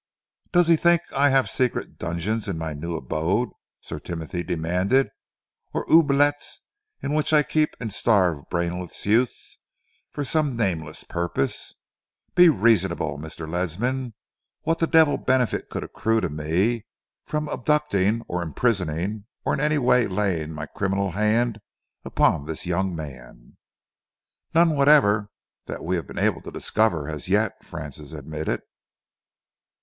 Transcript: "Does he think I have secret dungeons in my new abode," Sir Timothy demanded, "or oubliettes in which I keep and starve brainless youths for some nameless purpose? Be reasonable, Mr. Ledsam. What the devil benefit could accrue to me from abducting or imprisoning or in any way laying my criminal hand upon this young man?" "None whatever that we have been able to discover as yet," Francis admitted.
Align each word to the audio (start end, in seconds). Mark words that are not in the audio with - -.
"Does 0.51 0.67
he 0.67 0.77
think 0.77 1.01
I 1.15 1.29
have 1.29 1.47
secret 1.47 1.99
dungeons 1.99 2.47
in 2.47 2.57
my 2.57 2.73
new 2.73 2.95
abode," 2.97 3.49
Sir 3.81 3.99
Timothy 3.99 4.41
demanded, 4.41 5.09
"or 5.75 5.85
oubliettes 5.91 6.61
in 7.03 7.13
which 7.13 7.31
I 7.33 7.43
keep 7.43 7.75
and 7.79 7.93
starve 7.93 8.45
brainless 8.49 9.05
youths 9.05 9.59
for 10.09 10.23
some 10.23 10.57
nameless 10.57 11.03
purpose? 11.03 11.75
Be 12.33 12.49
reasonable, 12.49 13.19
Mr. 13.19 13.47
Ledsam. 13.47 14.15
What 14.63 14.79
the 14.79 14.87
devil 14.87 15.17
benefit 15.19 15.69
could 15.69 15.83
accrue 15.83 16.19
to 16.21 16.29
me 16.29 16.87
from 17.23 17.47
abducting 17.49 18.23
or 18.27 18.41
imprisoning 18.41 19.25
or 19.45 19.53
in 19.53 19.59
any 19.59 19.77
way 19.77 20.07
laying 20.07 20.51
my 20.51 20.65
criminal 20.65 21.11
hand 21.11 21.59
upon 22.03 22.47
this 22.47 22.65
young 22.65 22.95
man?" 22.95 23.55
"None 24.55 24.71
whatever 24.71 25.29
that 25.67 25.83
we 25.85 25.95
have 25.95 26.07
been 26.07 26.17
able 26.17 26.41
to 26.41 26.51
discover 26.51 27.07
as 27.07 27.29
yet," 27.29 27.53
Francis 27.63 28.13
admitted. 28.13 28.63